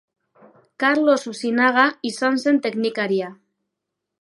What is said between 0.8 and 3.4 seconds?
Karlos Osinaga izan zen teknikaria.